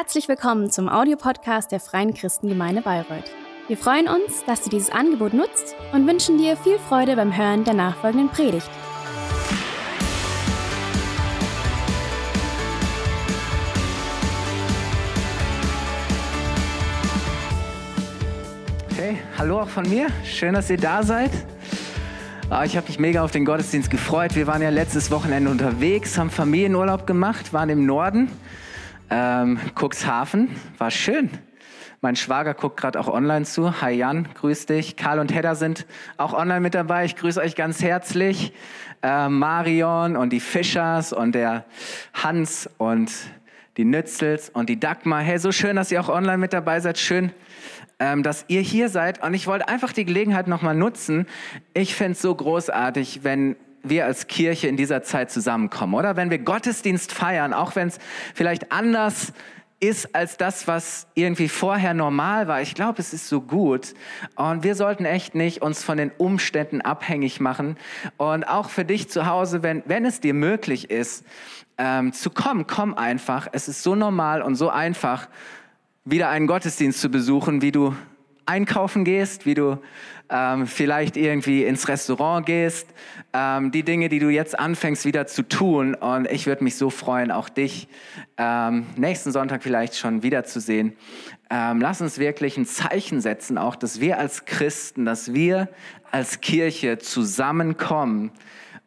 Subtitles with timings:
[0.00, 3.32] Herzlich willkommen zum Audiopodcast der Freien Christengemeinde Bayreuth.
[3.66, 7.64] Wir freuen uns, dass du dieses Angebot nutzt und wünschen dir viel Freude beim Hören
[7.64, 8.70] der nachfolgenden Predigt.
[18.94, 20.06] Hey, hallo auch von mir.
[20.22, 21.32] Schön, dass ihr da seid.
[22.50, 24.36] Ah, ich habe mich mega auf den Gottesdienst gefreut.
[24.36, 28.30] Wir waren ja letztes Wochenende unterwegs, haben Familienurlaub gemacht, waren im Norden
[29.10, 30.48] ähm, Cuxhaven
[30.78, 31.30] war schön.
[32.00, 33.80] Mein Schwager guckt gerade auch online zu.
[33.80, 34.96] Hi Jan, grüß dich.
[34.96, 35.86] Karl und Hedda sind
[36.16, 37.04] auch online mit dabei.
[37.04, 38.52] Ich grüße euch ganz herzlich.
[39.02, 41.64] Äh, Marion und die Fischers und der
[42.14, 43.12] Hans und
[43.76, 45.22] die Nützels und die Dagmar.
[45.22, 46.98] Hey, so schön, dass ihr auch online mit dabei seid.
[46.98, 47.32] Schön,
[47.98, 49.22] ähm, dass ihr hier seid.
[49.22, 51.26] Und ich wollte einfach die Gelegenheit nochmal nutzen.
[51.74, 53.56] Ich fände es so großartig, wenn
[53.90, 56.16] wir als Kirche in dieser Zeit zusammenkommen, oder?
[56.16, 57.98] Wenn wir Gottesdienst feiern, auch wenn es
[58.34, 59.32] vielleicht anders
[59.80, 62.60] ist als das, was irgendwie vorher normal war.
[62.60, 63.94] Ich glaube, es ist so gut.
[64.34, 67.76] Und wir sollten echt nicht uns von den Umständen abhängig machen.
[68.16, 71.24] Und auch für dich zu Hause, wenn, wenn es dir möglich ist,
[71.78, 73.46] ähm, zu kommen, komm einfach.
[73.52, 75.28] Es ist so normal und so einfach,
[76.04, 77.94] wieder einen Gottesdienst zu besuchen, wie du
[78.48, 79.78] einkaufen gehst, wie du
[80.30, 82.88] ähm, vielleicht irgendwie ins Restaurant gehst,
[83.32, 85.94] ähm, die Dinge, die du jetzt anfängst wieder zu tun.
[85.94, 87.88] Und ich würde mich so freuen, auch dich
[88.36, 90.96] ähm, nächsten Sonntag vielleicht schon wiederzusehen.
[91.50, 95.68] Ähm, lass uns wirklich ein Zeichen setzen, auch dass wir als Christen, dass wir
[96.10, 98.30] als Kirche zusammenkommen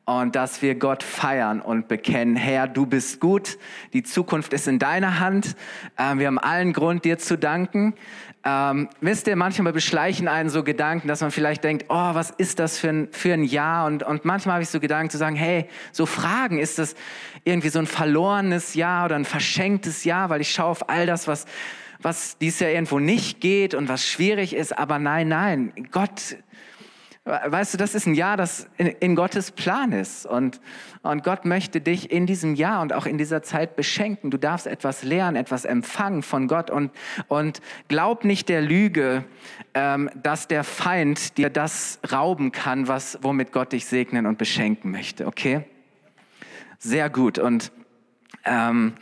[0.06, 3.58] und dass wir Gott feiern und bekennen, Herr, du bist gut,
[3.94, 5.56] die Zukunft ist in deiner Hand.
[5.98, 7.94] Ähm, wir haben allen Grund, dir zu danken.
[8.44, 12.58] Ähm, wisst ihr, manchmal beschleichen einen so Gedanken, dass man vielleicht denkt, oh, was ist
[12.58, 13.86] das für ein, für ein Jahr?
[13.86, 16.96] Und, und manchmal habe ich so Gedanken zu sagen, hey, so Fragen, ist das
[17.44, 20.30] irgendwie so ein verlorenes Jahr oder ein verschenktes Jahr?
[20.32, 21.46] Weil ich schaue auf all das, was,
[22.00, 24.76] was dies Jahr irgendwo nicht geht und was schwierig ist.
[24.76, 26.38] Aber nein, nein, Gott
[27.24, 30.26] Weißt du, das ist ein Jahr, das in, in, Gottes Plan ist.
[30.26, 30.60] Und,
[31.04, 34.32] und Gott möchte dich in diesem Jahr und auch in dieser Zeit beschenken.
[34.32, 36.72] Du darfst etwas lernen, etwas empfangen von Gott.
[36.72, 36.92] Und,
[37.28, 39.24] und glaub nicht der Lüge,
[39.76, 44.90] ähm, dass der Feind dir das rauben kann, was, womit Gott dich segnen und beschenken
[44.90, 45.28] möchte.
[45.28, 45.66] Okay?
[46.80, 47.38] Sehr gut.
[47.38, 47.72] Und
[48.46, 48.94] ähm,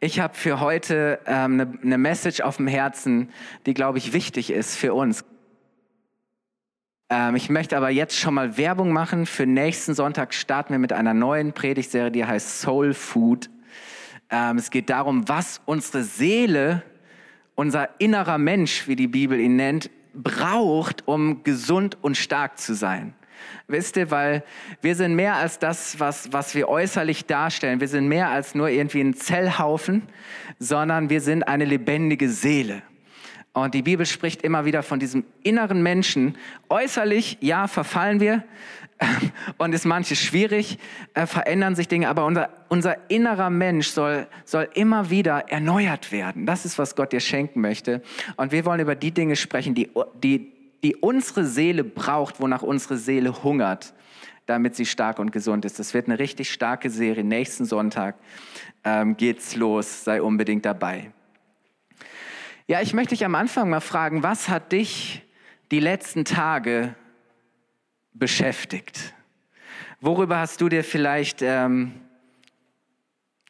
[0.00, 3.30] ich habe für heute ähm, eine, eine Message auf dem Herzen,
[3.66, 5.24] die, glaube ich, wichtig ist für uns.
[7.12, 9.26] Ähm, ich möchte aber jetzt schon mal Werbung machen.
[9.26, 13.50] Für nächsten Sonntag starten wir mit einer neuen Predigtserie, die heißt Soul Food.
[14.30, 16.82] Ähm, es geht darum, was unsere Seele,
[17.54, 23.12] unser innerer Mensch, wie die Bibel ihn nennt, braucht, um gesund und stark zu sein.
[23.66, 24.42] Wisst ihr, weil
[24.80, 27.80] wir sind mehr als das, was, was wir äußerlich darstellen.
[27.80, 30.04] Wir sind mehr als nur irgendwie ein Zellhaufen,
[30.58, 32.82] sondern wir sind eine lebendige Seele.
[33.54, 36.36] Und die Bibel spricht immer wieder von diesem inneren Menschen.
[36.70, 38.44] Äußerlich, ja, verfallen wir
[39.58, 40.78] und ist manches schwierig,
[41.12, 46.46] äh, verändern sich Dinge, aber unser, unser innerer Mensch soll, soll immer wieder erneuert werden.
[46.46, 48.00] Das ist, was Gott dir schenken möchte.
[48.36, 49.90] Und wir wollen über die Dinge sprechen, die,
[50.22, 50.50] die,
[50.82, 53.92] die unsere Seele braucht, wonach unsere Seele hungert,
[54.46, 55.78] damit sie stark und gesund ist.
[55.78, 57.22] Das wird eine richtig starke Serie.
[57.22, 58.16] Nächsten Sonntag
[58.82, 60.04] ähm, geht's los.
[60.04, 61.12] Sei unbedingt dabei.
[62.68, 65.22] Ja, ich möchte dich am Anfang mal fragen, was hat dich
[65.72, 66.94] die letzten Tage
[68.12, 69.14] beschäftigt?
[70.00, 72.00] Worüber hast du dir vielleicht ähm,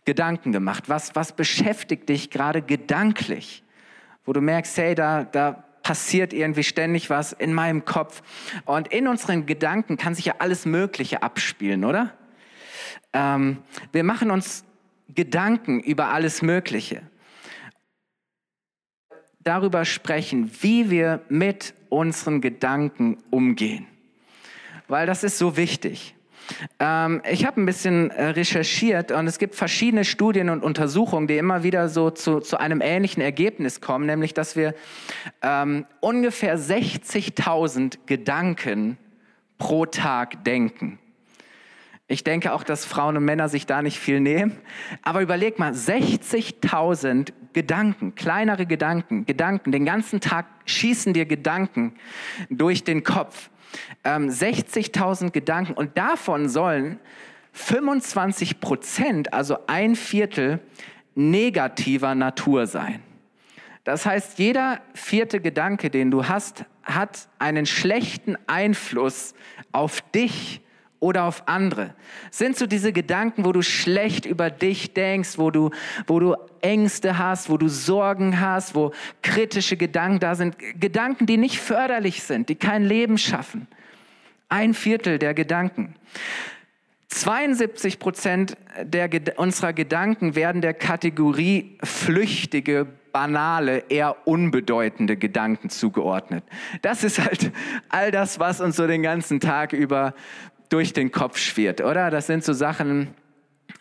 [0.07, 0.89] Gedanken gemacht?
[0.89, 3.63] Was, was beschäftigt dich gerade gedanklich?
[4.25, 8.23] Wo du merkst, hey, da, da passiert irgendwie ständig was in meinem Kopf.
[8.65, 12.15] Und in unseren Gedanken kann sich ja alles Mögliche abspielen, oder?
[13.13, 13.59] Ähm,
[13.93, 14.65] wir machen uns
[15.09, 17.03] Gedanken über alles Mögliche
[19.45, 23.87] darüber sprechen, wie wir mit unseren Gedanken umgehen.
[24.89, 26.15] Weil das ist so wichtig.
[26.79, 31.39] Ähm, ich habe ein bisschen äh, recherchiert und es gibt verschiedene Studien und Untersuchungen, die
[31.39, 34.75] immer wieder so zu, zu einem ähnlichen Ergebnis kommen, nämlich dass wir
[35.43, 38.99] ähm, ungefähr 60.000 Gedanken
[39.59, 40.99] pro Tag denken.
[42.13, 44.59] Ich denke auch, dass Frauen und Männer sich da nicht viel nehmen.
[45.01, 51.95] Aber überleg mal, 60.000 Gedanken, kleinere Gedanken, Gedanken, den ganzen Tag schießen dir Gedanken
[52.51, 53.49] durch den Kopf.
[54.05, 57.01] Ähm, 60.000 Gedanken und davon sollen
[57.53, 60.61] 25 Prozent, also ein Viertel,
[61.15, 63.03] negativer Natur sein.
[63.85, 69.33] Das heißt, jeder vierte Gedanke, den du hast, hat einen schlechten Einfluss
[69.73, 70.61] auf dich
[71.03, 71.95] oder auf andere?
[72.31, 75.71] Sind so diese Gedanken, wo du schlecht über dich denkst, wo du,
[76.07, 80.57] wo du Ängste hast, wo du Sorgen hast, wo kritische Gedanken da sind?
[80.81, 83.67] Gedanken, die nicht förderlich sind, die kein Leben schaffen.
[84.49, 85.97] Ein Viertel der Gedanken.
[87.09, 96.45] 72 Prozent der, unserer Gedanken werden der Kategorie flüchtige, banale, eher unbedeutende Gedanken zugeordnet.
[96.81, 97.53] Das ist halt
[97.91, 100.15] all das, was uns so den ganzen Tag über
[100.73, 102.11] durch den Kopf schwirrt, oder?
[102.11, 103.15] Das sind so Sachen,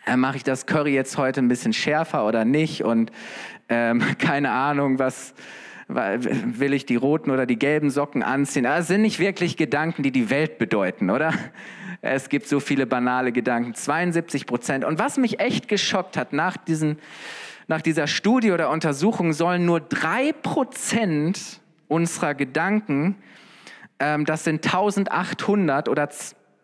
[0.06, 2.84] äh, mache ich das Curry jetzt heute ein bisschen schärfer oder nicht?
[2.84, 3.10] Und
[3.70, 5.34] ähm, keine Ahnung, was
[5.88, 8.64] will ich die roten oder die gelben Socken anziehen?
[8.64, 11.32] Das sind nicht wirklich Gedanken, die die Welt bedeuten, oder?
[12.02, 14.84] Es gibt so viele banale Gedanken, 72 Prozent.
[14.84, 16.98] Und was mich echt geschockt hat, nach, diesen,
[17.68, 23.16] nach dieser Studie oder Untersuchung sollen nur drei Prozent unserer Gedanken,
[23.98, 26.08] ähm, das sind 1800 oder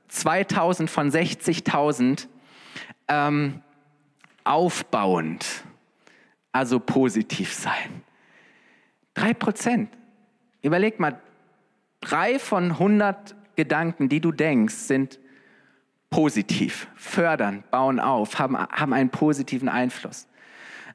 [0.09, 2.29] 2000 von 60.000,
[3.09, 3.63] ähm,
[4.45, 5.47] aufbauend,
[6.53, 8.03] also positiv sein.
[9.15, 9.91] Drei Prozent.
[10.63, 11.21] Überleg mal,
[12.01, 15.19] drei von 100 Gedanken, die du denkst, sind
[16.11, 20.27] positiv, fördern, bauen auf, haben, haben einen positiven Einfluss.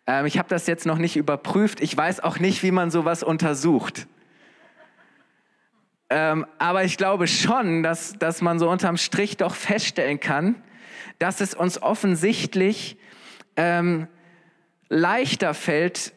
[0.07, 1.81] Ähm, ich habe das jetzt noch nicht überprüft.
[1.81, 4.07] Ich weiß auch nicht, wie man sowas untersucht.
[6.15, 10.61] Ähm, aber ich glaube schon, dass, dass man so unterm Strich doch feststellen kann,
[11.17, 12.97] dass es uns offensichtlich
[13.55, 14.07] ähm,
[14.89, 16.13] leichter fällt,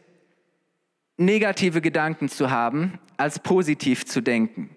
[1.17, 4.77] negative Gedanken zu haben, als positiv zu denken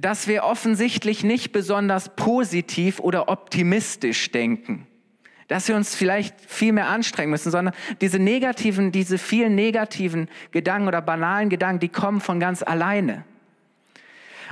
[0.00, 4.86] dass wir offensichtlich nicht besonders positiv oder optimistisch denken.
[5.48, 10.88] Dass wir uns vielleicht viel mehr anstrengen müssen, sondern diese negativen, diese vielen negativen Gedanken
[10.88, 13.24] oder banalen Gedanken, die kommen von ganz alleine.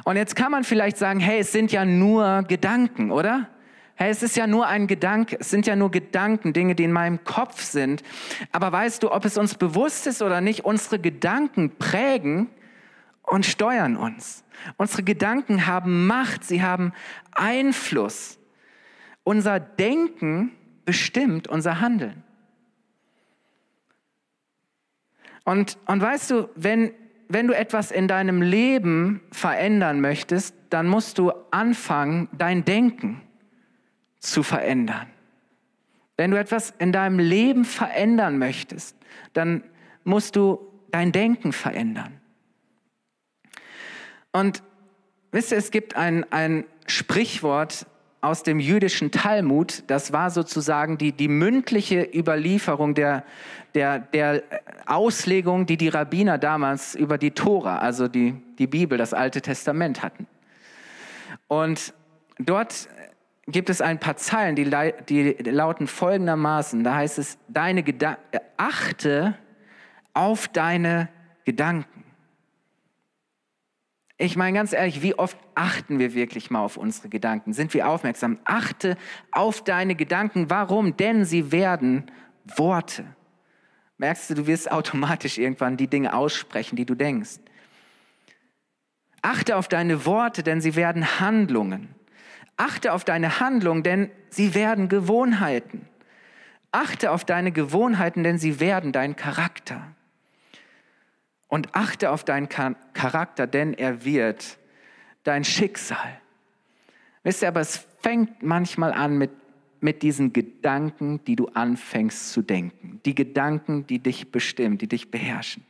[0.04, 3.48] Und jetzt kann man vielleicht sagen, hey, es sind ja nur Gedanken, oder?
[3.94, 6.92] Hey, es ist ja nur ein Gedanke, es sind ja nur Gedanken, Dinge, die in
[6.92, 8.04] meinem Kopf sind.
[8.52, 12.48] Aber weißt du, ob es uns bewusst ist oder nicht, unsere Gedanken prägen
[13.22, 14.44] und steuern uns.
[14.76, 16.92] Unsere Gedanken haben Macht, sie haben
[17.32, 18.38] Einfluss.
[19.24, 20.52] Unser Denken
[20.84, 22.22] bestimmt unser Handeln.
[25.44, 26.92] Und, und weißt du, wenn,
[27.28, 33.20] wenn du etwas in deinem Leben verändern möchtest, dann musst du anfangen, dein Denken
[34.18, 35.06] zu verändern.
[36.16, 38.96] Wenn du etwas in deinem Leben verändern möchtest,
[39.34, 39.62] dann
[40.04, 40.58] musst du
[40.90, 42.20] dein Denken verändern.
[44.32, 44.62] Und
[45.30, 47.86] wisst ihr, es gibt ein, ein Sprichwort
[48.20, 53.24] aus dem jüdischen Talmud, das war sozusagen die, die mündliche Überlieferung der,
[53.74, 54.42] der, der
[54.86, 60.02] Auslegung, die die Rabbiner damals über die Tora, also die, die Bibel, das Alte Testament
[60.02, 60.26] hatten.
[61.46, 61.94] Und
[62.38, 62.88] dort
[63.46, 64.68] gibt es ein paar Zeilen, die,
[65.08, 68.18] die lauten folgendermaßen, da heißt es, deine Geda
[68.56, 69.34] achte
[70.12, 71.08] auf deine
[71.44, 71.97] Gedanken.
[74.20, 77.52] Ich meine ganz ehrlich, wie oft achten wir wirklich mal auf unsere Gedanken?
[77.52, 78.40] Sind wir aufmerksam?
[78.44, 78.96] Achte
[79.30, 80.50] auf deine Gedanken.
[80.50, 80.96] Warum?
[80.96, 82.10] Denn sie werden
[82.44, 83.04] Worte.
[83.96, 87.38] Merkst du, du wirst automatisch irgendwann die Dinge aussprechen, die du denkst.
[89.22, 91.94] Achte auf deine Worte, denn sie werden Handlungen.
[92.56, 95.86] Achte auf deine Handlungen, denn sie werden Gewohnheiten.
[96.72, 99.94] Achte auf deine Gewohnheiten, denn sie werden dein Charakter
[101.48, 104.58] und achte auf deinen Charakter, denn er wird
[105.24, 106.20] dein Schicksal.
[107.24, 109.30] Wisst ihr, aber es fängt manchmal an mit,
[109.80, 113.00] mit diesen Gedanken, die du anfängst zu denken.
[113.04, 115.64] Die Gedanken, die dich bestimmen, die dich beherrschen.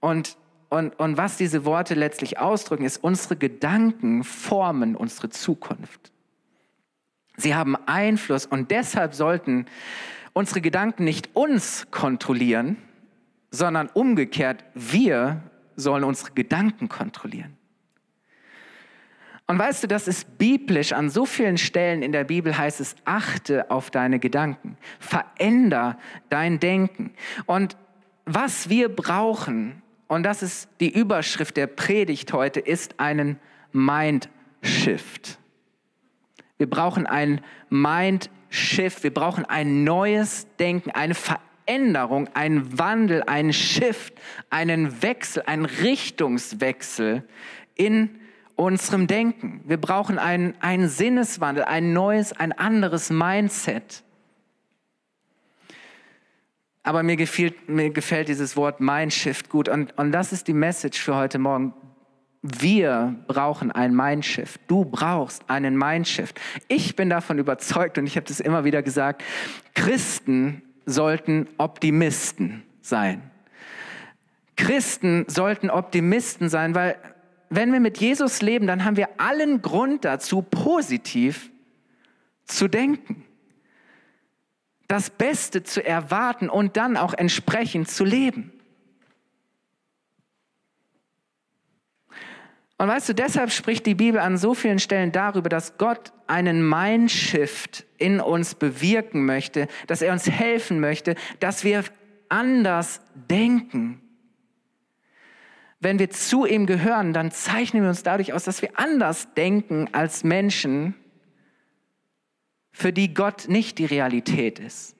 [0.00, 0.36] Und,
[0.68, 6.12] und, und was diese Worte letztlich ausdrücken, ist, unsere Gedanken formen unsere Zukunft.
[7.36, 9.66] Sie haben Einfluss und deshalb sollten
[10.34, 12.76] unsere Gedanken nicht uns kontrollieren,
[13.54, 15.40] sondern umgekehrt, wir
[15.76, 17.56] sollen unsere Gedanken kontrollieren.
[19.46, 20.92] Und weißt du, das ist biblisch.
[20.92, 25.98] An so vielen Stellen in der Bibel heißt es, achte auf deine Gedanken, veränder
[26.30, 27.12] dein Denken.
[27.46, 27.76] Und
[28.24, 33.38] was wir brauchen, und das ist die Überschrift der Predigt heute, ist einen
[33.72, 35.38] Mind-Shift.
[36.56, 43.52] Wir brauchen einen Mind-Shift, wir brauchen ein neues Denken, eine Veränderung Veränderung, ein Wandel, ein
[43.52, 44.14] Shift,
[44.50, 47.26] einen Wechsel, einen Richtungswechsel
[47.74, 48.10] in
[48.54, 49.62] unserem Denken.
[49.64, 54.02] Wir brauchen einen, einen Sinneswandel, ein neues, ein anderes Mindset.
[56.82, 61.00] Aber mir gefällt, mir gefällt dieses Wort Mindshift gut und, und das ist die Message
[61.00, 61.72] für heute Morgen.
[62.42, 64.60] wir brauchen ein Mindshift.
[64.66, 66.38] Du brauchst einen Mindshift.
[66.68, 69.24] Ich bin davon überzeugt und ich habe das immer wieder gesagt,
[69.74, 73.30] Christen sollten Optimisten sein.
[74.56, 76.96] Christen sollten Optimisten sein, weil
[77.50, 81.50] wenn wir mit Jesus leben, dann haben wir allen Grund dazu, positiv
[82.44, 83.24] zu denken,
[84.88, 88.52] das Beste zu erwarten und dann auch entsprechend zu leben.
[92.76, 96.68] Und weißt du, deshalb spricht die Bibel an so vielen Stellen darüber, dass Gott einen
[96.68, 101.84] Mindshift in uns bewirken möchte, dass er uns helfen möchte, dass wir
[102.28, 104.00] anders denken.
[105.78, 109.88] Wenn wir zu ihm gehören, dann zeichnen wir uns dadurch aus, dass wir anders denken
[109.92, 110.94] als Menschen,
[112.72, 114.96] für die Gott nicht die Realität ist.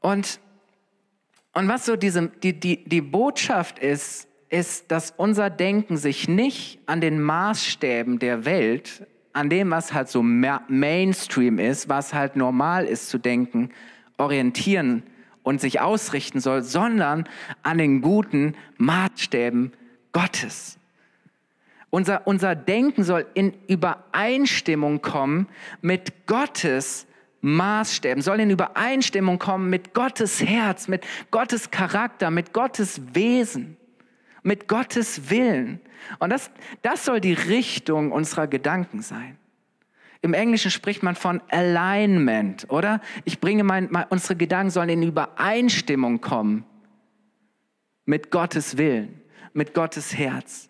[0.00, 0.40] Und,
[1.52, 6.78] und was so diese, die, die, die Botschaft ist, ist, dass unser Denken sich nicht
[6.86, 12.84] an den Maßstäben der Welt, an dem, was halt so Mainstream ist, was halt normal
[12.86, 13.70] ist zu denken,
[14.16, 15.02] orientieren
[15.42, 17.28] und sich ausrichten soll, sondern
[17.64, 19.72] an den guten Maßstäben
[20.12, 20.78] Gottes.
[21.90, 25.48] Unser, unser Denken soll in Übereinstimmung kommen
[25.82, 27.08] mit Gottes
[27.40, 33.78] Maßstäben, soll in Übereinstimmung kommen mit Gottes Herz, mit Gottes Charakter, mit Gottes Wesen
[34.44, 35.80] mit Gottes Willen.
[36.20, 36.50] Und das,
[36.82, 39.36] das soll die Richtung unserer Gedanken sein.
[40.22, 43.00] Im Englischen spricht man von Alignment, oder?
[43.24, 46.64] Ich bringe mein, mein, unsere Gedanken sollen in Übereinstimmung kommen
[48.04, 49.20] mit Gottes Willen,
[49.52, 50.68] mit Gottes Herz.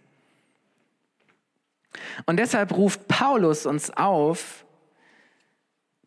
[2.26, 4.63] Und deshalb ruft Paulus uns auf,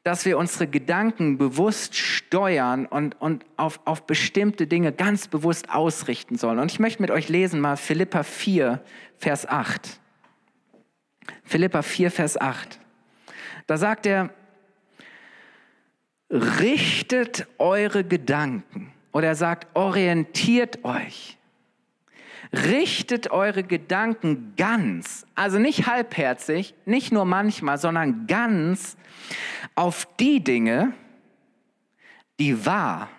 [0.08, 6.38] dass wir unsere Gedanken bewusst steuern und, und auf, auf bestimmte Dinge ganz bewusst ausrichten
[6.38, 6.60] sollen.
[6.60, 8.82] Und ich möchte mit euch lesen mal Philippa 4,
[9.18, 10.00] Vers 8.
[11.44, 12.80] Philippa 4, Vers 8.
[13.66, 14.30] Da sagt er,
[16.32, 18.94] richtet eure Gedanken.
[19.12, 21.37] Oder er sagt, orientiert euch
[22.54, 28.98] richtet eure Gedanken ganz, also nicht halbherzig, nicht nur manchmal, sondern ganz
[29.76, 30.94] auf die Dinge,
[32.40, 33.10] die wahr,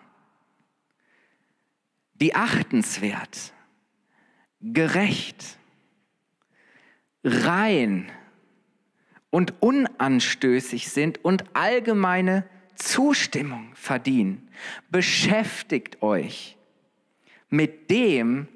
[2.15, 3.53] die achtenswert,
[4.61, 5.59] gerecht,
[7.23, 8.11] rein
[9.31, 12.45] und unanstößig sind und allgemeine
[12.75, 14.49] Zustimmung verdienen.
[14.91, 16.57] Beschäftigt euch
[17.51, 18.49] mit dem,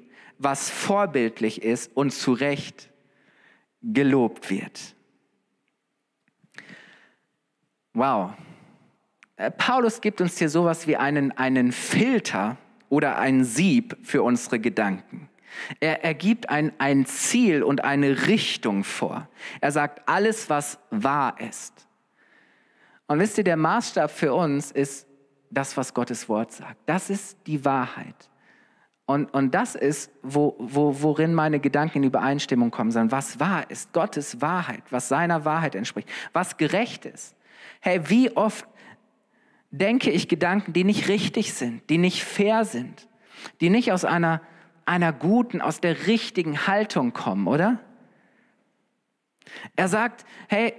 [0.43, 2.89] was vorbildlich ist und zu Recht
[3.81, 4.95] gelobt wird.
[7.93, 8.31] Wow.
[9.35, 12.57] Äh, Paulus gibt uns hier sowas wie einen, einen Filter
[12.89, 15.29] oder ein Sieb für unsere Gedanken.
[15.79, 19.27] Er, er gibt ein, ein Ziel und eine Richtung vor.
[19.61, 21.87] Er sagt, alles, was wahr ist.
[23.07, 25.07] Und wisst ihr, der Maßstab für uns ist
[25.51, 26.77] das, was Gottes Wort sagt.
[26.85, 28.29] Das ist die Wahrheit.
[29.05, 33.11] Und, und das ist, wo, wo, worin meine Gedanken in Übereinstimmung kommen sollen.
[33.11, 37.35] Was wahr ist, Gottes Wahrheit, was seiner Wahrheit entspricht, was gerecht ist.
[37.81, 38.65] Hey, wie oft
[39.71, 43.09] denke ich Gedanken, die nicht richtig sind, die nicht fair sind,
[43.59, 44.41] die nicht aus einer,
[44.85, 47.79] einer guten, aus der richtigen Haltung kommen, oder?
[49.75, 50.73] Er sagt, hey,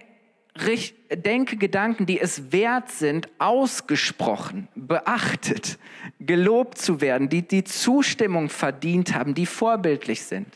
[0.57, 5.79] denke Gedanken, die es wert sind, ausgesprochen, beachtet,
[6.21, 10.47] gelobt zu werden, die die Zustimmung verdient haben, die vorbildlich sind.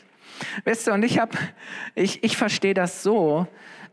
[0.63, 1.37] Wisst ihr, und ich, hab,
[1.95, 3.47] ich, ich verstehe das so,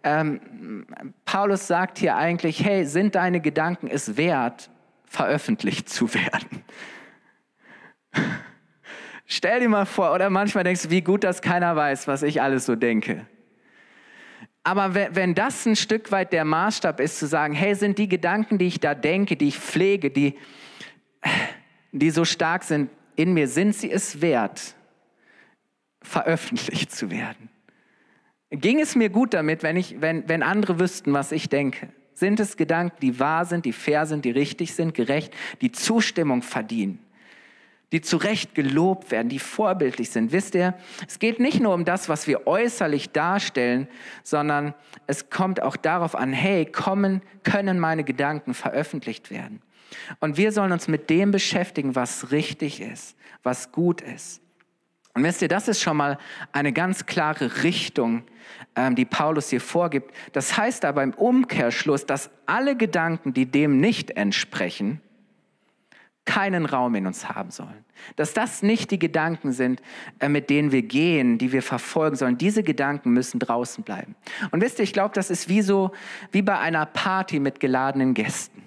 [0.04, 0.86] ähm,
[1.24, 4.70] Paulus sagt hier eigentlich, hey, sind deine Gedanken es wert,
[5.06, 6.62] veröffentlicht zu werden?
[9.26, 12.40] Stell dir mal vor, oder manchmal denkst du, wie gut, dass keiner weiß, was ich
[12.40, 13.26] alles so denke.
[14.66, 18.58] Aber wenn das ein Stück weit der Maßstab ist, zu sagen, hey, sind die Gedanken,
[18.58, 20.34] die ich da denke, die ich pflege, die,
[21.92, 24.74] die so stark sind in mir, sind sie es wert,
[26.02, 27.48] veröffentlicht zu werden?
[28.50, 31.92] Ging es mir gut damit, wenn, ich, wenn, wenn andere wüssten, was ich denke?
[32.14, 36.42] Sind es Gedanken, die wahr sind, die fair sind, die richtig sind, gerecht, die Zustimmung
[36.42, 36.98] verdienen?
[37.92, 40.32] Die zu Recht gelobt werden, die vorbildlich sind.
[40.32, 40.74] Wisst ihr,
[41.06, 43.86] es geht nicht nur um das, was wir äußerlich darstellen,
[44.24, 44.74] sondern
[45.06, 49.62] es kommt auch darauf an, hey, kommen, können meine Gedanken veröffentlicht werden?
[50.18, 54.40] Und wir sollen uns mit dem beschäftigen, was richtig ist, was gut ist.
[55.14, 56.18] Und wisst ihr, das ist schon mal
[56.52, 58.24] eine ganz klare Richtung,
[58.74, 60.14] ähm, die Paulus hier vorgibt.
[60.32, 65.00] Das heißt aber im Umkehrschluss, dass alle Gedanken, die dem nicht entsprechen,
[66.26, 67.84] keinen Raum in uns haben sollen.
[68.16, 69.80] Dass das nicht die Gedanken sind,
[70.18, 72.36] äh, mit denen wir gehen, die wir verfolgen sollen.
[72.36, 74.14] Diese Gedanken müssen draußen bleiben.
[74.50, 75.92] Und wisst ihr, ich glaube, das ist wie so,
[76.32, 78.62] wie bei einer Party mit geladenen Gästen.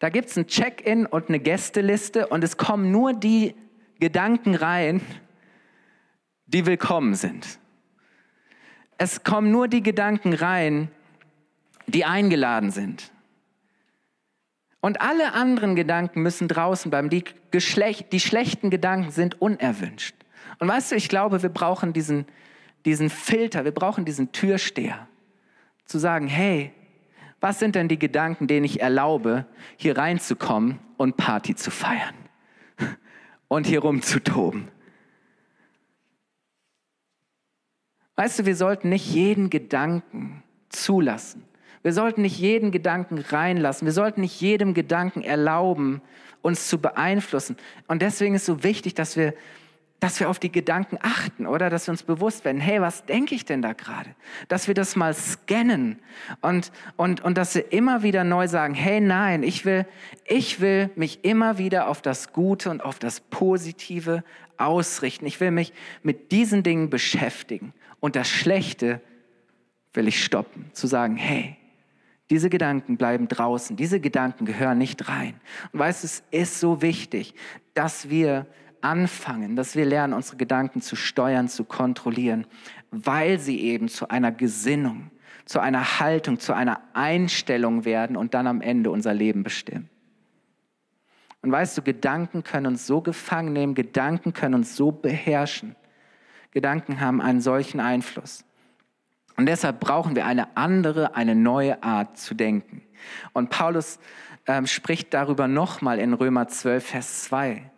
[0.00, 3.54] Da gibt es ein Check-in und eine Gästeliste und es kommen nur die
[4.00, 5.00] Gedanken rein,
[6.46, 7.58] die willkommen sind.
[8.98, 10.90] Es kommen nur die Gedanken rein,
[11.86, 13.12] die eingeladen sind.
[14.84, 17.08] Und alle anderen Gedanken müssen draußen bleiben.
[17.08, 20.14] Die, Geschlecht, die schlechten Gedanken sind unerwünscht.
[20.58, 22.26] Und weißt du, ich glaube, wir brauchen diesen,
[22.84, 25.08] diesen Filter, wir brauchen diesen Türsteher.
[25.86, 26.70] Zu sagen, hey,
[27.40, 29.46] was sind denn die Gedanken, denen ich erlaube,
[29.78, 32.14] hier reinzukommen und Party zu feiern
[33.48, 34.68] und hier rumzutoben?
[38.16, 41.42] Weißt du, wir sollten nicht jeden Gedanken zulassen.
[41.84, 43.84] Wir sollten nicht jeden Gedanken reinlassen.
[43.84, 46.00] Wir sollten nicht jedem Gedanken erlauben,
[46.40, 47.58] uns zu beeinflussen.
[47.88, 49.34] Und deswegen ist so wichtig, dass wir,
[50.00, 51.68] dass wir auf die Gedanken achten, oder?
[51.68, 54.08] Dass wir uns bewusst werden, hey, was denke ich denn da gerade?
[54.48, 55.98] Dass wir das mal scannen
[56.40, 59.84] und, und, und dass wir immer wieder neu sagen, hey, nein, ich will,
[60.24, 64.24] ich will mich immer wieder auf das Gute und auf das Positive
[64.56, 65.26] ausrichten.
[65.26, 67.74] Ich will mich mit diesen Dingen beschäftigen.
[68.00, 69.02] Und das Schlechte
[69.92, 70.70] will ich stoppen.
[70.72, 71.58] Zu sagen, hey,
[72.30, 73.76] diese Gedanken bleiben draußen.
[73.76, 75.34] Diese Gedanken gehören nicht rein.
[75.72, 77.34] Und weißt, es ist so wichtig,
[77.74, 78.46] dass wir
[78.80, 82.46] anfangen, dass wir lernen, unsere Gedanken zu steuern, zu kontrollieren,
[82.90, 85.10] weil sie eben zu einer Gesinnung,
[85.46, 89.90] zu einer Haltung, zu einer Einstellung werden und dann am Ende unser Leben bestimmen.
[91.42, 95.76] Und weißt du, Gedanken können uns so gefangen nehmen, Gedanken können uns so beherrschen.
[96.52, 98.44] Gedanken haben einen solchen Einfluss.
[99.36, 102.82] Und deshalb brauchen wir eine andere, eine neue Art zu denken.
[103.32, 103.98] Und Paulus
[104.46, 107.70] ähm, spricht darüber nochmal in Römer 12, Vers 2.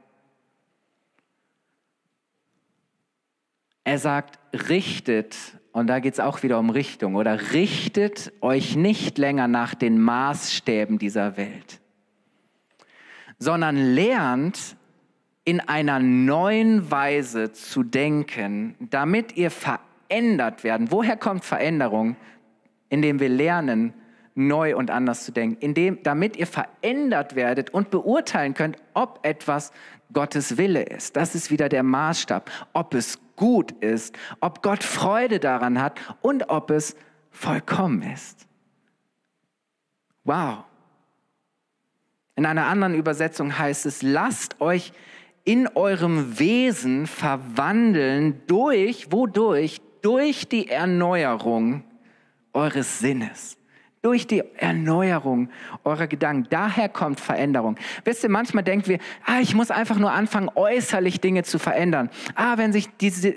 [3.85, 5.37] Er sagt, richtet,
[5.73, 10.01] und da geht es auch wieder um Richtung, oder richtet euch nicht länger nach den
[10.01, 11.81] Maßstäben dieser Welt,
[13.39, 14.77] sondern lernt
[15.45, 20.91] in einer neuen Weise zu denken, damit ihr verändert verändert werden.
[20.91, 22.17] Woher kommt Veränderung?
[22.89, 23.95] Indem wir lernen,
[24.35, 29.73] neu und anders zu denken, indem, damit ihr verändert werdet und beurteilen könnt, ob etwas
[30.13, 31.17] Gottes Wille ist.
[31.17, 36.51] Das ist wieder der Maßstab, ob es gut ist, ob Gott Freude daran hat und
[36.51, 36.97] ob es
[37.31, 38.47] vollkommen ist.
[40.25, 40.65] Wow.
[42.35, 44.93] In einer anderen Übersetzung heißt es, lasst euch
[45.45, 49.81] in eurem Wesen verwandeln durch, wodurch?
[50.07, 51.83] Durch die Erneuerung
[52.53, 53.57] eures Sinnes.
[54.03, 55.49] Durch die Erneuerung
[55.83, 56.47] eurer Gedanken.
[56.49, 57.75] Daher kommt Veränderung.
[58.05, 62.09] Wisst ihr, manchmal denken wir, ah, ich muss einfach nur anfangen, äußerlich Dinge zu verändern.
[62.37, 63.35] Ah, wenn sich diese,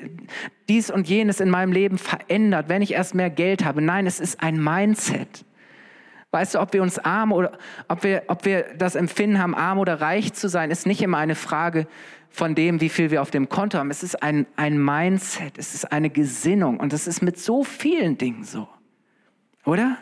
[0.70, 3.82] dies und jenes in meinem Leben verändert, wenn ich erst mehr Geld habe.
[3.82, 5.46] Nein, es ist ein Mindset.
[6.32, 9.80] Weißt du, ob wir uns arm oder ob wir, ob wir das Empfinden haben, arm
[9.80, 11.88] oder reich zu sein, ist nicht immer eine Frage
[12.30, 13.90] von dem, wie viel wir auf dem Konto haben.
[13.90, 18.18] Es ist ein, ein Mindset, es ist eine Gesinnung und es ist mit so vielen
[18.20, 18.70] Dingen so.
[19.66, 19.98] Oder?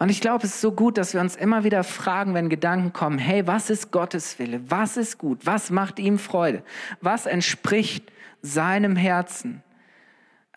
[0.00, 2.92] Und ich glaube, es ist so gut, dass wir uns immer wieder fragen, wenn Gedanken
[2.92, 4.60] kommen, hey, was ist Gottes Wille?
[4.68, 5.44] Was ist gut?
[5.44, 6.62] Was macht ihm Freude?
[7.00, 8.10] Was entspricht
[8.42, 9.62] seinem Herzen?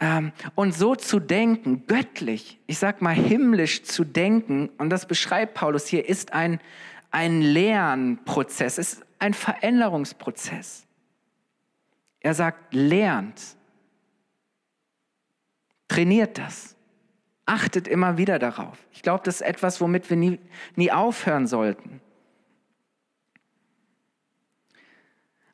[0.01, 5.53] Ähm, und so zu denken, göttlich, ich sag mal himmlisch zu denken, und das beschreibt
[5.53, 6.59] Paulus hier, ist ein,
[7.11, 10.87] ein Lernprozess, es ist ein Veränderungsprozess.
[12.19, 13.39] Er sagt, lernt,
[15.87, 16.75] trainiert das,
[17.45, 18.79] achtet immer wieder darauf.
[18.91, 20.39] Ich glaube, das ist etwas, womit wir nie,
[20.75, 22.01] nie aufhören sollten.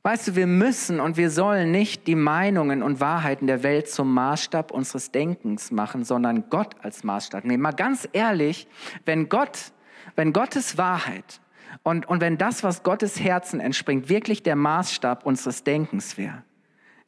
[0.08, 4.14] Weißt du, wir müssen und wir sollen nicht die Meinungen und Wahrheiten der Welt zum
[4.14, 7.62] Maßstab unseres Denkens machen, sondern Gott als Maßstab nehmen.
[7.62, 8.70] Mal ganz ehrlich,
[9.04, 9.74] wenn Gott,
[10.16, 11.42] wenn Gottes Wahrheit
[11.84, 16.42] und, und wenn das, was Gottes Herzen entspringt, wirklich der Maßstab unseres Denkens wäre,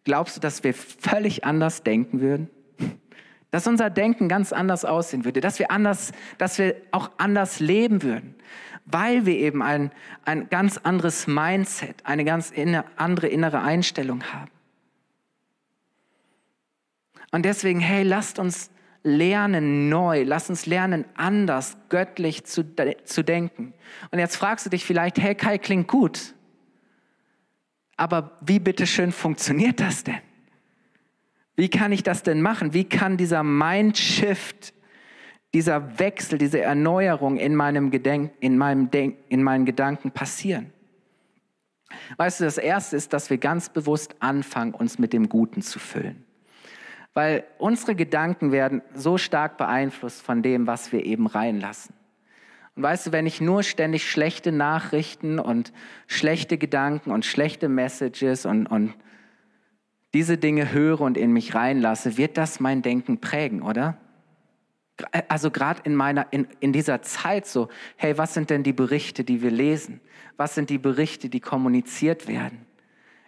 [0.03, 2.49] glaubst du, dass wir völlig anders denken würden?
[3.51, 8.03] Dass unser Denken ganz anders aussehen würde, dass wir anders, dass wir auch anders leben
[8.03, 8.35] würden,
[8.91, 9.91] weil wir eben ein,
[10.25, 14.51] ein ganz anderes Mindset, eine ganz inne, andere innere Einstellung haben.
[17.31, 18.71] Und deswegen, hey, lasst uns
[19.03, 22.65] lernen neu, lass uns lernen anders, göttlich zu,
[23.05, 23.73] zu denken.
[24.11, 26.33] Und jetzt fragst du dich vielleicht, hey Kai, klingt gut,
[27.95, 30.21] aber wie bitteschön funktioniert das denn?
[31.55, 32.73] Wie kann ich das denn machen?
[32.73, 34.73] Wie kann dieser Mindshift
[35.53, 40.71] dieser Wechsel, diese Erneuerung in meinem Gedenk, in meinem Denk, in meinen Gedanken passieren?
[42.17, 45.79] Weißt du, das erste ist, dass wir ganz bewusst anfangen, uns mit dem Guten zu
[45.79, 46.23] füllen.
[47.13, 51.95] Weil unsere Gedanken werden so stark beeinflusst von dem, was wir eben reinlassen.
[52.75, 55.73] Und weißt du, wenn ich nur ständig schlechte Nachrichten und
[56.07, 58.93] schlechte Gedanken und schlechte Messages und, und
[60.13, 63.97] diese Dinge höre und in mich reinlasse, wird das mein Denken prägen, oder?
[65.27, 69.23] Also gerade in meiner, in, in dieser Zeit so, hey, was sind denn die Berichte,
[69.23, 70.01] die wir lesen?
[70.37, 72.65] Was sind die Berichte, die kommuniziert werden?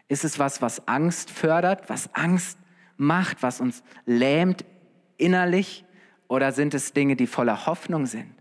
[0.08, 2.58] Ist es was, was Angst fördert, was Angst
[2.98, 4.66] macht, was uns lähmt
[5.18, 5.86] innerlich?
[6.28, 8.34] Oder sind es Dinge, die voller Hoffnung sind?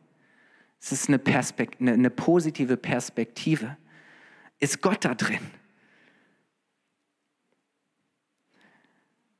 [0.80, 3.76] Es ist eine, Perspekt eine, eine positive Perspektive.
[4.58, 5.40] Ist Gott da drin?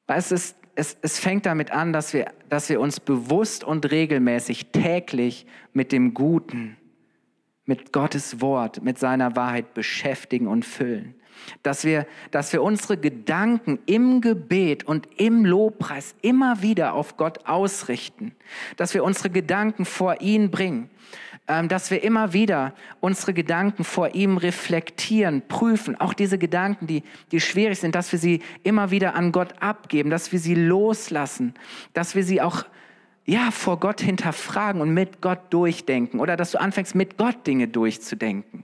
[0.07, 4.73] Es, ist, es, es fängt damit an, dass wir, dass wir uns bewusst und regelmäßig
[4.73, 6.79] täglich mit dem Guten,
[7.67, 11.15] mit Gottes Wort, mit seiner Wahrheit beschäftigen und füllen.
[11.63, 17.47] Dass wir, dass wir unsere Gedanken im Gebet und im Lobpreis immer wieder auf Gott
[17.47, 18.35] ausrichten.
[18.79, 20.89] Dass wir unsere Gedanken vor ihn bringen.
[21.51, 26.01] Ähm, dass wir immer wieder unsere Gedanken vor ihm reflektieren, prüfen.
[26.01, 30.11] Auch diese Gedanken, die, die schwierig sind, dass wir sie immer wieder an Gott abgeben,
[30.11, 31.55] dass wir sie loslassen,
[31.93, 32.67] dass wir sie auch
[33.25, 37.67] ja, vor Gott hinterfragen und mit Gott durchdenken oder dass du anfängst, mit Gott Dinge
[37.67, 38.63] durchzudenken.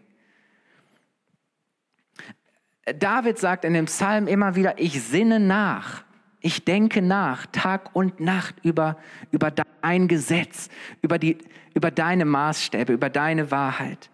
[3.00, 6.04] David sagt in dem Psalm immer wieder, ich sinne nach.
[6.40, 8.96] Ich denke nach, Tag und Nacht über,
[9.32, 10.68] über dein Gesetz,
[11.02, 11.38] über, die,
[11.76, 14.08] über deine Maßstäbe, über deine Wahrheit.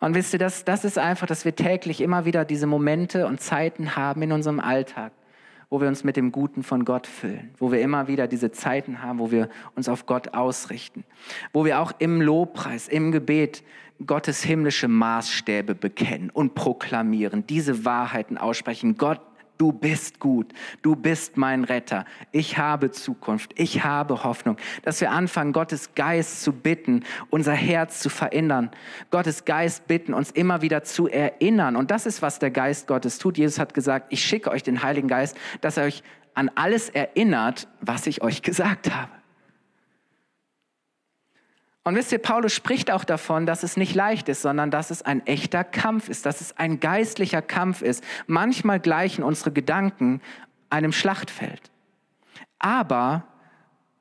[0.00, 3.40] Und wisst ihr, das, das ist einfach, dass wir täglich immer wieder diese Momente und
[3.40, 5.12] Zeiten haben in unserem Alltag,
[5.68, 9.02] wo wir uns mit dem Guten von Gott füllen, wo wir immer wieder diese Zeiten
[9.02, 11.04] haben, wo wir uns auf Gott ausrichten,
[11.52, 13.62] wo wir auch im Lobpreis, im Gebet
[14.04, 18.96] Gottes himmlische Maßstäbe bekennen und proklamieren, diese Wahrheiten aussprechen.
[18.96, 19.20] Gott,
[19.60, 24.56] du bist gut, du bist mein Retter, ich habe Zukunft, ich habe Hoffnung.
[24.82, 28.70] Dass wir anfangen, Gottes Geist zu bitten, unser Herz zu verändern.
[29.10, 31.76] Gottes Geist bitten, uns immer wieder zu erinnern.
[31.76, 33.36] Und das ist, was der Geist Gottes tut.
[33.36, 37.68] Jesus hat gesagt, ich schicke euch den Heiligen Geist, dass er euch an alles erinnert,
[37.82, 39.19] was ich euch gesagt habe.
[41.82, 45.02] Und wisst ihr, Paulus spricht auch davon, dass es nicht leicht ist, sondern dass es
[45.02, 48.04] ein echter Kampf ist, dass es ein geistlicher Kampf ist.
[48.26, 50.20] Manchmal gleichen unsere Gedanken
[50.68, 51.70] einem Schlachtfeld.
[52.58, 53.24] Aber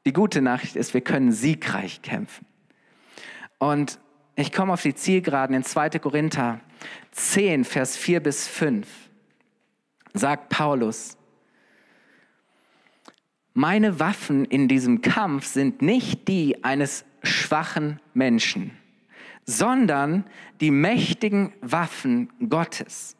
[0.05, 2.45] die gute Nachricht ist, wir können siegreich kämpfen.
[3.59, 3.99] Und
[4.35, 5.91] ich komme auf die Zielgeraden in 2.
[5.99, 6.59] Korinther
[7.11, 8.87] 10, Vers 4 bis 5.
[10.13, 11.17] Sagt Paulus,
[13.53, 18.71] meine Waffen in diesem Kampf sind nicht die eines schwachen Menschen,
[19.45, 20.25] sondern
[20.61, 23.15] die mächtigen Waffen Gottes.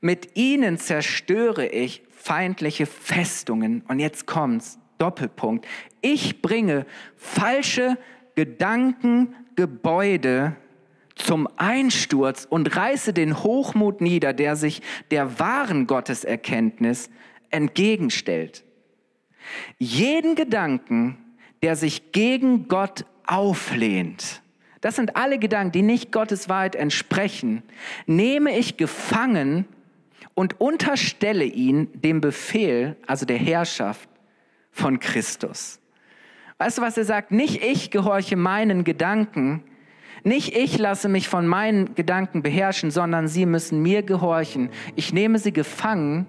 [0.00, 3.82] Mit ihnen zerstöre ich feindliche Festungen.
[3.88, 5.66] Und jetzt kommt's, Doppelpunkt.
[6.00, 7.98] Ich bringe falsche
[8.34, 10.56] Gedankengebäude
[11.14, 14.80] zum Einsturz und reiße den Hochmut nieder, der sich
[15.10, 17.10] der wahren Gotteserkenntnis
[17.50, 18.64] entgegenstellt.
[19.78, 21.18] Jeden Gedanken,
[21.62, 24.42] der sich gegen Gott auflehnt,
[24.80, 27.62] das sind alle Gedanken, die nicht Gottes Wahrheit entsprechen,
[28.06, 29.66] nehme ich gefangen
[30.34, 34.08] und unterstelle ihn dem Befehl, also der Herrschaft
[34.70, 35.80] von Christus.
[36.56, 37.30] Weißt du, was er sagt?
[37.30, 39.64] Nicht ich gehorche meinen Gedanken,
[40.24, 44.70] nicht ich lasse mich von meinen Gedanken beherrschen, sondern sie müssen mir gehorchen.
[44.96, 46.26] Ich nehme sie gefangen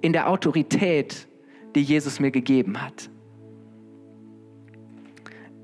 [0.00, 1.26] in der Autorität,
[1.74, 3.10] die Jesus mir gegeben hat.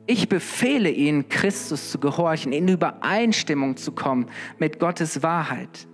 [0.07, 4.27] Ich befehle ihnen, Christus zu gehorchen, in Übereinstimmung zu kommen
[4.59, 5.88] mit Gottes Wahrheit.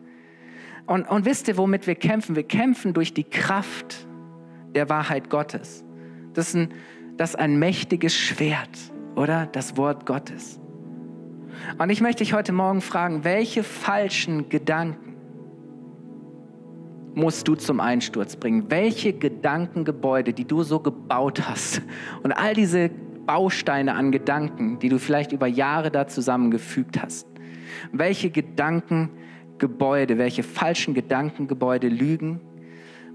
[0.86, 2.36] Und, und wisst ihr, womit wir kämpfen?
[2.36, 4.06] Wir kämpfen durch die Kraft
[4.74, 5.84] der Wahrheit Gottes.
[6.34, 6.74] Das ist ein,
[7.16, 8.78] das ist ein mächtiges Schwert,
[9.14, 9.46] oder?
[9.46, 10.60] Das Wort Gottes.
[11.78, 15.12] Und ich möchte dich heute Morgen fragen, welche falschen Gedanken
[17.14, 18.70] musst du zum Einsturz bringen?
[18.70, 21.82] Welche Gedankengebäude, die du so gebaut hast
[22.22, 22.90] und all diese
[23.26, 27.26] Bausteine an Gedanken, die du vielleicht über Jahre da zusammengefügt hast.
[27.92, 32.40] Welche Gedankengebäude, welche falschen Gedankengebäude, Lügen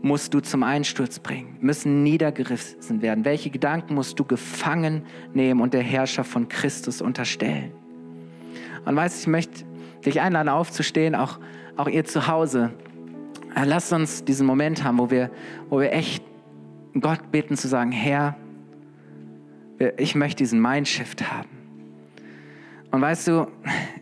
[0.02, 3.26] musst du zum Einsturz bringen, müssen niedergerissen werden?
[3.26, 7.72] Welche Gedanken musst du gefangen nehmen und der Herrscher von Christus unterstellen?
[8.86, 9.66] Und weißt, ich möchte
[10.06, 11.40] dich einladen, aufzustehen, auch,
[11.76, 12.72] auch ihr zu Hause.
[13.66, 15.32] Lasst uns diesen Moment haben, wo wir,
[15.70, 16.24] wo wir echt
[17.00, 18.36] Gott bitten zu sagen, Herr,
[19.98, 21.50] Ich möchte diesen Mindshift haben.
[22.92, 23.48] Und weißt du,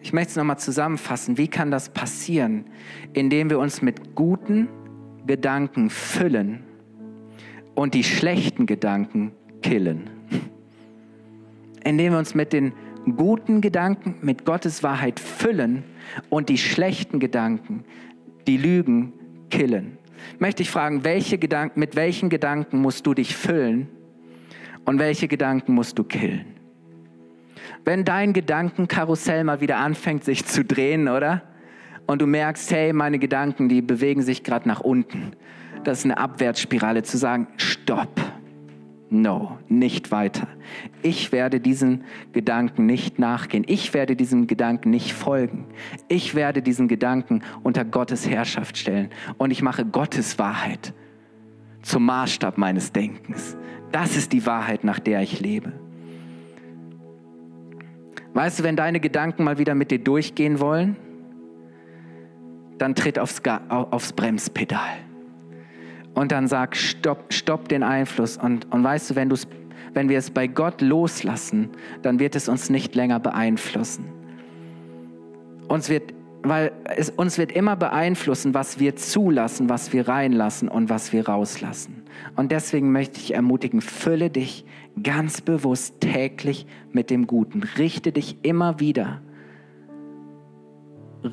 [0.02, 1.38] ich möchte es nochmal zusammenfassen.
[1.38, 2.66] Wie kann das passieren?
[3.14, 4.70] Indem wir uns mit guten
[5.26, 6.64] Gedanken füllen
[7.74, 10.10] und die schlechten Gedanken killen.
[11.84, 12.74] Indem wir uns mit den
[13.18, 15.84] guten Gedanken, mit Gottes Wahrheit füllen
[16.30, 17.84] und die schlechten Gedanken,
[18.48, 19.14] die Lügen,
[19.50, 19.98] killen.
[20.40, 23.90] Möchte ich fragen, welche Gedanken, mit welchen Gedanken musst du dich füllen
[24.86, 26.46] und welche Gedanken musst du killen?
[27.84, 31.44] Wenn dein Gedankenkarussell mal wieder anfängt, sich zu drehen, oder?
[32.08, 35.34] Und du merkst, hey, meine Gedanken, die bewegen sich gerade nach unten.
[35.84, 38.22] Das ist eine Abwärtsspirale, zu sagen, stopp
[39.10, 40.48] No, nicht weiter.
[41.04, 43.64] Ich werde diesen Gedanken nicht nachgehen.
[43.68, 45.66] Ich werde diesem Gedanken nicht folgen.
[46.08, 49.10] Ich werde diesen Gedanken unter Gottes Herrschaft stellen.
[49.38, 50.94] Und ich mache Gottes Wahrheit
[51.84, 53.56] zum Maßstab meines Denkens.
[53.96, 55.72] Das ist die Wahrheit, nach der ich lebe.
[58.34, 60.98] Weißt du, wenn deine Gedanken mal wieder mit dir durchgehen wollen,
[62.78, 64.98] dann tritt aufs, aufs Bremspedal
[66.14, 68.36] und dann sag, stopp, stopp den Einfluss.
[68.36, 69.34] Und, und weißt du, wenn,
[69.94, 71.70] wenn wir es bei Gott loslassen,
[72.02, 74.10] dann wird es uns nicht länger beeinflussen.
[75.70, 76.14] Uns wird,
[76.50, 81.28] weil es uns wird immer beeinflussen, was wir zulassen, was wir reinlassen und was wir
[81.28, 82.04] rauslassen.
[82.36, 84.66] Und deswegen möchte ich ermutigen, fülle dich
[85.02, 87.64] ganz bewusst täglich mit dem Guten.
[87.78, 89.22] Richte dich immer wieder.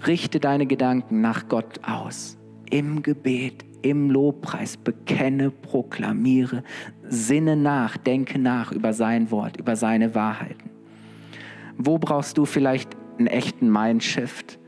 [0.06, 2.38] Richte deine Gedanken nach Gott aus.
[2.70, 6.64] Im Gebet, im Lobpreis bekenne, proklamiere,
[7.06, 10.70] sinne nach, denke nach über sein Wort, über seine Wahrheiten.
[11.76, 14.58] Wo brauchst du vielleicht einen echten Mindshift?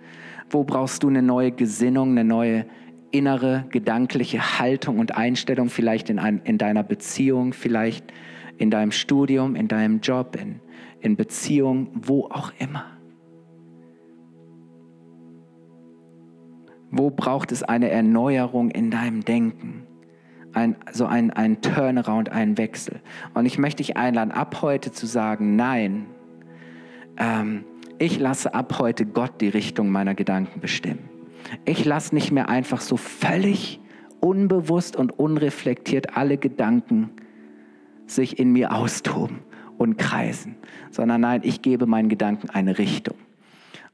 [0.50, 2.66] Wo brauchst du eine neue Gesinnung, eine neue
[3.10, 8.12] innere gedankliche Haltung und Einstellung, vielleicht in, ein, in deiner Beziehung, vielleicht
[8.58, 10.60] in deinem Studium, in deinem Job, in,
[11.00, 12.86] in Beziehung, wo auch immer.
[16.90, 19.86] Wo braucht es eine Erneuerung in deinem Denken?
[20.52, 23.00] Ein, so ein, ein Turnaround, einen Wechsel.
[23.34, 26.06] Und ich möchte dich einladen, ab heute zu sagen, nein,
[27.16, 27.64] ähm,
[27.98, 31.08] ich lasse ab heute Gott die Richtung meiner Gedanken bestimmen.
[31.64, 33.80] Ich lasse nicht mehr einfach so völlig
[34.20, 37.10] unbewusst und unreflektiert alle Gedanken
[38.06, 39.40] sich in mir austoben
[39.78, 40.56] und kreisen,
[40.90, 43.16] sondern nein, ich gebe meinen Gedanken eine Richtung.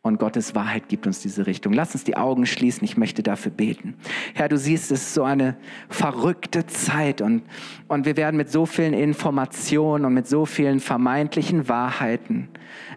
[0.02, 1.74] Und Gottes Wahrheit gibt uns diese Richtung.
[1.74, 2.84] Lass uns die Augen schließen.
[2.84, 3.96] Ich möchte dafür beten.
[4.32, 5.56] Herr, du siehst, es ist so eine
[5.90, 7.42] verrückte Zeit und,
[7.86, 12.48] und wir werden mit so vielen Informationen und mit so vielen vermeintlichen Wahrheiten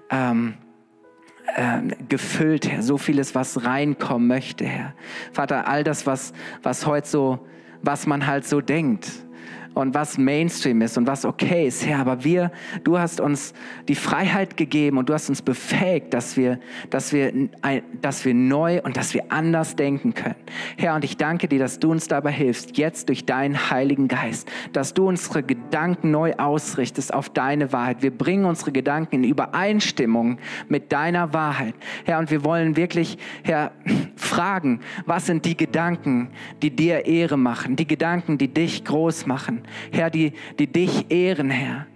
[0.09, 0.53] ähm,
[1.55, 2.83] äh, gefüllt, Herr.
[2.83, 4.93] So vieles, was reinkommen möchte, Herr.
[5.31, 7.39] Vater, all das, was, was heute so,
[7.81, 9.11] was man halt so denkt
[9.73, 11.99] und was Mainstream ist und was okay ist, Herr.
[11.99, 12.51] Aber wir,
[12.83, 13.53] du hast uns
[13.87, 16.59] die Freiheit gegeben und du hast uns befähigt, dass wir,
[16.89, 17.31] dass wir,
[18.01, 20.35] dass wir neu und dass wir anders denken können.
[20.77, 24.49] Herr, und ich danke dir, dass du uns dabei hilfst, jetzt durch deinen Heiligen Geist,
[24.73, 28.01] dass du unsere Gedanken neu ausrichtest auf deine Wahrheit.
[28.01, 31.73] Wir bringen unsere Gedanken in Übereinstimmung mit deiner Wahrheit.
[32.05, 33.71] Herr, und wir wollen wirklich, Herr,
[34.15, 36.29] fragen, was sind die Gedanken,
[36.61, 39.62] die dir Ehre machen, die Gedanken, die dich groß machen.
[39.91, 41.87] Herr, die, die dich ehren, Herr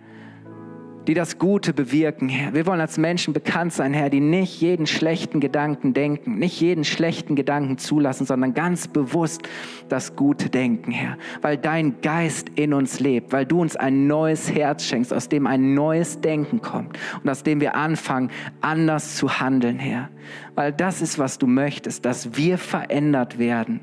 [1.08, 2.54] die das Gute bewirken, Herr.
[2.54, 6.84] Wir wollen als Menschen bekannt sein, Herr, die nicht jeden schlechten Gedanken denken, nicht jeden
[6.84, 9.42] schlechten Gedanken zulassen, sondern ganz bewusst
[9.88, 11.18] das Gute denken, Herr.
[11.42, 15.48] Weil dein Geist in uns lebt, weil du uns ein neues Herz schenkst, aus dem
[15.48, 20.10] ein neues Denken kommt und aus dem wir anfangen, anders zu handeln, Herr.
[20.56, 23.80] Weil das ist, was du möchtest, dass wir verändert werden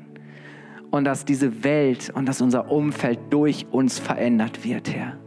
[0.95, 5.17] und dass diese Welt und dass unser Umfeld durch uns verändert wird, Herr.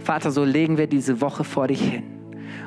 [0.00, 2.02] Vater, so legen wir diese Woche vor dich hin.